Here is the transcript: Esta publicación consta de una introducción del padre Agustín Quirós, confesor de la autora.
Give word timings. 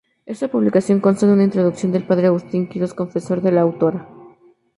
Esta 0.33 0.47
publicación 0.47 0.99
consta 0.99 1.27
de 1.27 1.33
una 1.33 1.43
introducción 1.43 1.91
del 1.91 2.07
padre 2.07 2.25
Agustín 2.25 2.67
Quirós, 2.67 2.95
confesor 2.95 3.39
de 3.43 3.51
la 3.51 3.61
autora. 3.61 4.07